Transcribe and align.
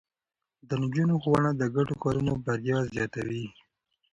د 0.67 0.69
نجونو 0.81 1.15
ښوونه 1.23 1.49
د 1.55 1.63
ګډو 1.75 1.93
کارونو 2.03 2.33
بريا 2.45 2.79
زياتوي. 2.93 3.45